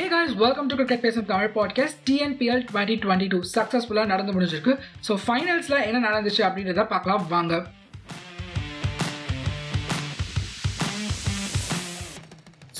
Hey 0.00 0.08
guys 0.08 0.34
welcome 0.34 0.66
to 0.66 0.74
cricket 0.74 1.00
பேசும் 1.00 1.24
Tamil 1.24 1.50
podcast 1.54 1.98
TNPL 2.10 2.62
twenty 2.72 2.94
twenty 3.02 3.28
two 3.28 3.38
சக்ஸஸ்ஃபுல்லாக 3.54 4.06
நடந்து 4.06 4.32
முடிஞ்சிருக்கு. 4.32 4.78
ஸோ 5.08 5.16
ஃபைனல்ஸில் 5.26 5.84
என்ன 5.86 5.98
நடந்துச்சு 6.08 6.44
அப்படின்றத 6.46 6.86
பார்க்கலாம். 6.86 7.26
வாங்க. 7.28 7.54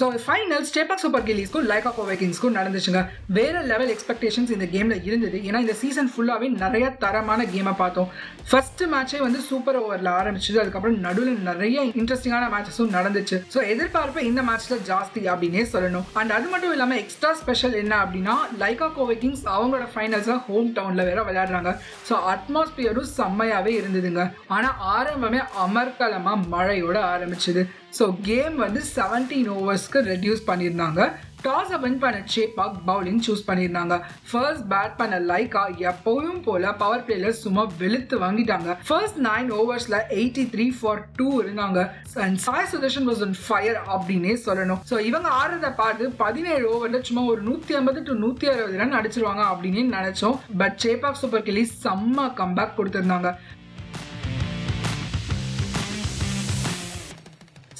ஸோ 0.01 0.07
ஃபைனல் 0.25 0.64
ஸ்டேபாக் 0.69 1.01
சூப்பர் 1.03 1.25
கில்லிஸ்க்கும் 1.29 1.67
லைகா 1.71 1.91
கோவைக்கிங்ஸ்க்கும் 1.96 2.55
நடந்துச்சுங்க. 2.59 3.00
வேற 3.39 3.57
லெவல் 3.71 3.91
எக்ஸ்பெக்டேஷன்ஸ் 3.95 4.53
இந்த 4.57 4.67
கேமில் 4.75 5.03
இருந்தது. 5.09 5.39
ஏன்னா 5.49 5.59
இந்த 5.64 5.75
சீசன் 5.80 6.09
ஃபுல்லாகவே 6.12 6.49
நிறைய 6.62 6.87
தரமான 7.03 7.45
கேமை 7.55 7.75
பார்த்தோம். 7.80 8.09
ஃபர்ஸ்ட் 8.50 8.82
மேட்சே 8.93 9.18
வந்து 9.25 9.41
சூப்பர் 9.49 9.79
ஓவரில் 9.81 10.11
ஆரம்பிச்சது. 10.21 10.59
அதுக்கப்புறம் 10.63 10.99
நடுவில் 11.07 11.43
நிறைய 11.49 11.85
இன்ட்ரெஸ்டிங்கான 12.00 12.46
மேட்சஸும் 12.54 12.95
நடந்துச்சு. 12.96 13.39
ஸோ 13.54 13.59
எதிர்பார்ப்பு 13.73 14.25
இந்த 14.31 14.43
மேட்ச்சில் 14.49 14.82
ஜாஸ்தி 14.90 15.23
அப்படின்னே 15.32 15.64
சொல்லணும். 15.75 16.07
அண்ட் 16.21 16.35
அது 16.37 16.48
மட்டும் 16.53 16.73
இல்லாமல் 16.76 17.01
எக்ஸ்ட்ரா 17.03 17.32
ஸ்பெஷல் 17.43 17.76
என்ன 17.82 17.93
அப்படின்னா 18.04 18.37
லைகா 18.62 18.89
கோவை 18.96 19.17
கிங்ஸ் 19.25 19.45
அவங்களோட 19.57 19.89
ஃபைனல்ஸில் 19.96 20.40
ஹோம் 20.48 20.73
டவுனில் 20.79 21.09
வேற 21.11 21.21
விளையாடுறாங்க. 21.29 21.73
ஸோ 22.09 22.17
அட்மாஸ்பியரும் 22.35 23.11
செம்மையாகவே 23.18 23.75
இருந்ததுங்க. 23.81 24.25
ஆனால் 24.57 24.79
ஆரம்பமே 24.96 25.43
அமர்கலமாக 25.67 26.48
மழையோட 26.57 26.98
ஆரம்பிச்சது. 27.12 27.64
ஸோ 27.99 28.04
கேம் 28.29 28.57
வந்து 28.67 28.82
செவன்டீன் 28.96 29.50
ஓவர்ஸ்க்கு 29.58 30.00
ரெடியூஸ் 30.12 30.48
பண்ணியிருந்தாங்க 30.50 31.03
டாஸை 31.44 31.76
வின் 31.82 31.98
பண்ண 32.03 32.19
சேப்பாக் 32.33 32.75
பவுலிங் 32.89 33.20
சூஸ் 33.27 33.44
பண்ணியிருந்தாங்க 33.47 33.94
ஃபர்ஸ்ட் 34.31 34.64
பேட் 34.72 34.97
பண்ண 34.98 35.19
லைக்கா 35.31 35.62
எப்பவும் 35.91 36.42
போல 36.47 36.72
பவர் 36.83 37.05
பிளேல 37.06 37.28
சும்மா 37.45 37.62
வெளுத்து 37.83 38.17
வாங்கிட்டாங்க. 38.25 38.70
ஃபர்ஸ்ட் 38.89 39.20
நைன் 39.28 39.48
ஓவர்ஸ்ல 39.58 39.98
எயிட்டி 40.19 40.42
த்ரீ 40.55 40.67
ஃபார் 40.78 41.00
டூ 41.19 41.28
இருந்தாங்க. 41.42 41.78
And 42.25 42.39
Sai 42.47 42.69
Sudharsan 42.72 43.08
was 43.11 43.22
on 43.27 43.34
fire 43.45 43.78
அப்படின்னே 43.95 44.34
சொல்லணும். 44.47 44.83
ஸோ 44.91 44.98
இவங்க 45.11 45.31
ஆடுறத 45.41 45.70
பார்த்து 45.83 46.11
பதினேழு 46.25 46.67
ஓவர்ல 46.75 47.00
சும்மா 47.11 47.25
ஒரு 47.33 47.43
நூத்தி 47.48 47.78
ஐம்பது 47.78 48.03
டு 48.09 48.17
நூத்தி 48.25 48.48
அறுபது 48.53 48.83
ரன் 48.83 48.98
அடிச்சிருவாங்க 49.00 49.45
அப்படின்னு 49.53 49.84
நினைச்சோம். 49.98 50.37
பட் 50.62 50.77
சேப்பாக் 50.84 51.20
சூப்பர் 51.22 51.47
கிளி 51.48 51.65
செம்ம 51.87 52.28
கம்பேக் 52.43 52.77
கொடுத்திருந்தாங்க. 52.81 53.31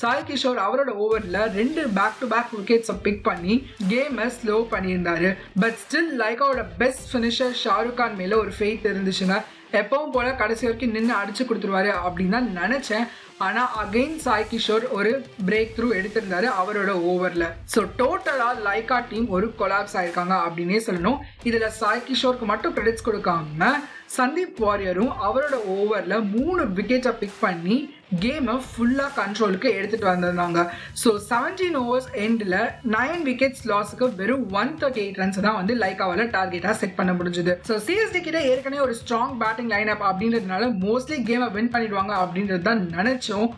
சாய் 0.00 0.26
கிஷோர் 0.28 0.58
அவரோட 0.66 0.90
ஓவரில் 1.04 1.40
ரெண்டு 1.56 1.82
பேக் 1.96 2.20
டு 2.20 2.26
பேக் 2.32 2.52
விக்கெட்ஸை 2.58 2.94
பிக் 3.06 3.24
பண்ணி 3.28 3.54
கேமை 3.90 4.26
ஸ்லோ 4.36 4.56
பண்ணியிருந்தாரு. 4.74 5.30
பட் 5.62 5.76
ஸ்டில் 5.82 6.12
லைக்காவோட 6.20 6.62
பெஸ்ட் 6.82 7.08
ஃபினிஷர் 7.10 7.56
ஷாருக் 7.62 7.98
கான் 7.98 8.16
மேலே 8.20 8.36
ஒரு 8.42 8.52
ஃபெய்த் 8.58 8.86
இருந்துச்சுங்க. 8.92 9.36
எப்பவும் 9.80 10.14
போல 10.14 10.28
கடைசி 10.40 10.64
வரைக்கும் 10.66 10.94
நின்று 10.96 11.14
அடிச்சு 11.18 11.42
கொடுத்துருவாரு 11.48 11.90
அப்படின்னு 12.04 12.34
தான் 12.36 12.48
நினச்சேன். 12.60 13.04
ஆனால் 13.46 13.70
அகெயின் 13.82 14.16
சாய் 14.24 14.48
கிஷோர் 14.50 14.86
ஒரு 14.96 15.12
பிரேக் 15.48 15.76
த்ரூ 15.76 15.90
எடுத்திருந்தாரு 15.98 16.48
அவரோட 16.62 16.90
ஓவரில். 17.10 17.46
ஸோ 17.74 17.82
டோட்டலாக 18.00 18.64
லைக்கா 18.68 18.98
டீம் 19.12 19.28
ஒரு 19.36 19.46
கொலாப்ஸ் 19.60 19.96
ஆயிருக்காங்க 20.00 20.34
அப்படின்னே 20.46 20.80
சொல்லணும். 20.88 21.20
இதில் 21.50 21.70
சாய் 21.80 22.06
கிஷோருக்கு 22.08 22.48
மட்டும் 22.52 22.74
கிரெடிட்ஸ் 22.76 23.08
கொடுக்காம 23.08 23.72
சந்தீப் 24.18 24.60
வாரியரும் 24.66 25.14
அவரோட 25.28 25.56
ஓவரில் 25.78 26.28
மூணு 26.34 26.62
விக்கெட்டை 26.78 27.14
பிக் 27.22 27.40
பண்ணி 27.46 27.78
கேமை 28.22 28.55
ஃபுல்லாக 28.69 29.11
கண்ட்ரோலுக்கு 29.19 29.69
எடுத்துகிட்டு 29.78 30.08
வந்திருந்தாங்க. 30.11 30.61
ஸோ 31.03 31.11
செவன்டீன் 31.28 31.77
ஓவர்ஸ் 31.83 32.08
எண்டில் 32.25 32.56
நைன் 32.97 33.22
விக்கெட்ஸ் 33.28 33.64
லாஸுக்கு 33.70 34.06
வெறும் 34.20 34.44
ஒன் 34.61 34.72
தேர்ட்டி 34.80 35.03
எயிட் 35.05 35.20
ரன்ஸ் 35.22 35.41
தான் 35.47 35.58
வந்து 35.61 35.75
லைக்காவால் 35.84 36.25
டார்கெட்டாக 36.36 36.75
செட் 36.83 36.98
பண்ண 36.98 37.12
முடிஞ்சுது. 37.19 37.55
ஸோ 37.70 37.77
சிஎஸ்டி 37.86 38.22
கிட்ட 38.27 38.41
ஏற்கனவே 38.50 38.84
ஒரு 38.88 38.97
ஸ்ட்ராங் 39.00 39.34
பேட்டிங் 39.42 39.72
லைன் 39.75 39.92
அப் 39.94 40.06
அப்படின்றதுனால 40.11 40.72
மோஸ்ட்லி 40.84 41.19
கேமை 41.31 41.50
வின் 41.56 41.72
பண்ணிடுவாங்க 41.75 42.14
அப்படின்றது 42.25 42.64
தான் 42.70 42.84
நினச்சோம். 42.98 43.50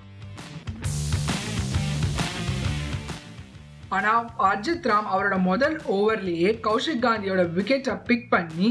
ஆனால் 3.97 4.27
அர்ஜித் 4.51 4.87
ராம் 4.91 5.09
அவரோட 5.15 5.37
முதல் 5.51 5.75
ஓவர்லேயே 5.97 6.51
கௌஷிக் 6.67 7.05
காந்தியோட 7.07 7.43
விக்கெட்டை 7.57 7.95
பிக் 8.09 8.31
பண்ணி 8.35 8.71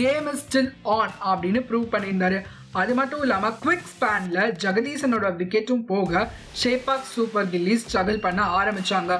கேம் 0.00 0.28
இஸ் 0.32 0.44
ஸ்டில் 0.46 0.72
ஆன் 0.96 1.14
அப்படின்னு 1.30 1.60
ப்ரூவ் 1.70 1.92
பண்ணியிருந்தாரு. 1.94 2.38
அது 2.72 2.92
மட்டும் 2.94 3.22
இல்லாமல் 3.22 3.56
குவிக் 3.60 3.88
ஸ்பேனில் 3.90 4.52
ஜெகதீசனோட 4.60 5.28
விக்கெட்டும் 5.36 5.84
போக 5.84 6.20
ஷேபாக் 6.60 7.08
சூப்பர் 7.14 7.48
கில்லிஸ் 7.50 7.86
ஸ்ட்ரகிள் 7.86 8.20
பண்ண 8.20 8.42
ஆரம்பித்தாங்க 8.58 9.14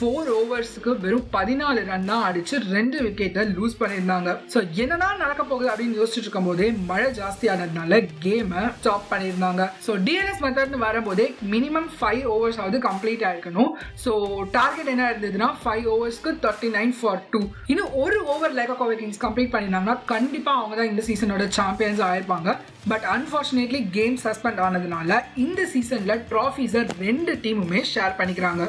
ஃபோர் 0.00 0.28
ஓவர்ஸுக்கு 0.36 0.90
வெறும் 1.00 1.24
பதினாலு 1.34 1.80
ரன் 1.88 2.06
தான் 2.10 2.22
அடிச்சு 2.26 2.56
ரெண்டு 2.74 2.98
விக்கெட்டை 3.06 3.42
லூஸ் 3.56 3.74
பண்ணியிருந்தாங்க. 3.80 4.30
ஸோ 4.52 4.58
என்னதான் 4.82 5.20
நடக்க 5.22 5.42
போகுது 5.50 5.68
அப்படின்னு 5.72 5.98
யோசிச்சுட்டு 6.00 6.26
இருக்கும் 6.26 6.48
போதே 6.50 6.68
மழை 6.90 7.08
ஜாஸ்தி 7.18 7.46
ஆனதுனால 7.54 7.98
கேமை 8.24 8.62
ஸ்டாப் 8.78 9.04
பண்ணியிருந்தாங்க. 9.12 9.64
ஸோ 9.86 9.94
டிஎன்எஸ் 10.06 10.42
மெத்தட்னு 10.44 10.80
வரும்போதே 10.86 11.26
மினிமம் 11.54 11.90
ஃபைவ் 11.98 12.24
ஓவர்ஸ் 12.34 12.60
ஆகுது 12.64 12.80
கம்ப்ளீட் 12.88 13.26
ஆயிருக்கணும். 13.28 13.70
ஸோ 14.04 14.12
டார்கெட் 14.56 14.92
என்ன 14.94 15.10
இருந்ததுன்னா 15.12 15.50
ஃபைவ் 15.62 15.86
ஓவர்ஸ்க்கு 15.94 16.36
தேர்ட்டி 16.46 16.72
நைன் 16.78 16.96
ஃபார் 17.00 17.22
டூ 17.32 17.42
இன்னும் 17.72 17.94
ஒரு 18.04 18.18
ஓவர் 18.34 18.58
லைக்கா 18.58 18.90
கிங்ஸ் 19.00 19.24
கம்ப்ளீட் 19.28 19.54
பண்ணியிருந்தாங்கன்னா 19.54 19.98
கண்டிப்பாக 20.16 20.60
அவங்க 20.60 20.76
தான் 20.82 20.92
இந்த 20.94 21.04
சீசனோட 21.12 21.46
சாம்பியன்ஸ் 21.60 22.04
ஆயிருப்பாங்க 22.10 22.58
பட் 22.92 23.08
அன்ஃபார்ச்சுனேட்லி 23.16 23.82
கேம் 23.98 24.16
சஸ்பெண்ட் 24.26 24.62
ஆனதுனால 24.68 25.24
இந்த 25.46 25.62
சீசனில் 25.74 26.22
ட்ராஃபீஸை 26.30 26.84
ரெண்டு 27.06 27.34
டீமுமே 27.46 27.82
ஷேர் 27.94 28.20
பண்ணிக்கிறாங்க. 28.20 28.64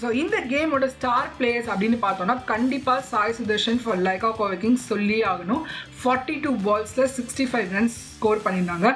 ஸோ 0.00 0.08
இந்த 0.22 0.36
கேமோட 0.52 0.86
ஸ்டார் 0.96 1.30
பிளேயர்ஸ் 1.38 1.70
அப்படின்னு 1.72 1.98
பார்த்தோம்னா 2.04 2.36
கண்டிப்பாக 2.52 3.02
சாய் 3.10 3.36
சுதர்ஷன் 3.38 3.80
ஃபார் 3.84 4.00
லைகா 4.06 4.30
கோவக்கிங் 4.40 4.80
சொல்லி 4.90 5.18
ஆகணும். 5.32 5.62
ஃபார்ட்டி 6.00 6.36
டூ 6.44 6.50
பால்ஸில் 6.66 7.12
சிக்ஸ்டி 7.18 7.46
ஃபைவ் 7.50 7.72
ரன்ஸ் 7.76 7.96
ஸ்கோர் 8.16 8.44
பண்ணியிருந்தாங்க. 8.46 8.90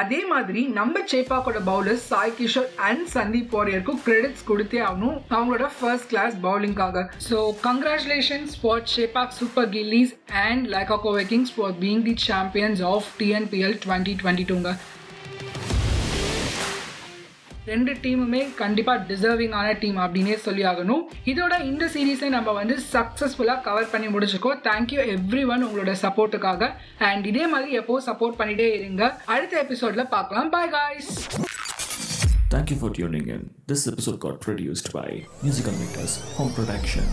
அதே 0.00 0.18
மாதிரி 0.32 0.62
நம்ம 0.78 1.02
சேப்பாக்கோட 1.12 1.58
பவுலர்ஸ் 1.68 2.02
சாய் 2.10 2.34
கிஷோர் 2.38 2.72
அண்ட் 2.88 3.06
சந்தீப் 3.14 3.54
வாரியருக்கும் 3.56 4.00
கிரெடிட்ஸ் 4.06 4.44
கொடுத்தே 4.50 4.80
ஆகணும். 4.88 5.16
அவங்களோட 5.36 5.68
first 5.76 6.10
class 6.12 6.34
பவுலிங்காக 6.46 7.06
so 7.28 7.38
congratulations 7.68 8.52
for 8.62 8.84
Chepauk 8.96 9.34
Super 9.38 9.70
Gillies 9.76 10.14
and 10.44 10.66
Lyca 10.74 10.98
Kovai Kings 11.06 11.54
for 11.56 11.74
being 11.84 12.04
the 12.08 12.16
champions 12.28 12.82
of 12.92 13.08
TNPL 13.22 13.76
twenty 13.86 14.14
twenty 14.22 14.46
டூங்க 14.52 14.72
ரெண்டு 17.70 17.92
டீமுமே 18.04 18.42
கண்டிப்பாக 18.62 19.04
டிசர்விங்கான 19.10 19.68
டீம் 19.82 19.98
அப்படின்னே 20.04 20.36
சொல்லி 20.46 20.64
ஆகணும் 20.70 21.02
இதோட 21.32 21.54
இந்த 21.70 21.84
சீரீஸை 21.94 22.28
நம்ம 22.36 22.52
வந்து 22.60 22.76
சக்ஸஸ்ஃபுல்லாக 22.94 23.64
கவர் 23.68 23.90
பண்ணி 23.92 24.08
முடிச்சிருக்கோம். 24.14 24.60
தேங்க்யூ 24.68 25.00
எவ்ரி 25.16 25.44
ஒன் 25.52 25.66
உங்களோட 25.68 25.94
சப்போர்ட்டுக்காக 26.04 26.70
அண்ட் 27.10 27.26
இதே 27.32 27.46
மாதிரி 27.54 27.72
எப்போ 27.82 28.00
சப்போர்ட் 28.08 28.38
பண்ணிட்டே 28.42 28.68
இருங்க. 28.80 29.04
அடுத்த 29.36 29.56
எபிசோடில் 29.64 30.12
பார்க்கலாம். 30.16 30.50
Bye 30.56 30.72
guys 30.76 31.12
Thank 32.52 32.70
you 32.72 32.76
for 32.82 32.88
tuning 32.98 33.26
in. 33.34 33.42
This 33.70 33.82
episode 33.90 34.16
got 34.24 34.36
produced 34.46 34.88
by 34.98 35.08
Musical 35.46 35.74
Makers 35.82 36.14
Home 36.36 36.52
Production. 36.58 37.04